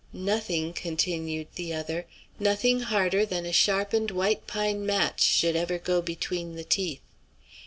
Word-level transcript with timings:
"Nothing," 0.13 0.73
continued 0.73 1.49
the 1.53 1.75
other, 1.75 2.07
"nothing 2.39 2.79
harder 2.79 3.23
than 3.23 3.45
a 3.45 3.53
sharpened 3.53 4.09
white 4.09 4.47
pine 4.47 4.83
match 4.83 5.21
should 5.21 5.55
ever 5.55 5.77
go 5.77 6.01
between 6.01 6.55
the 6.55 6.63
teeth. 6.63 7.01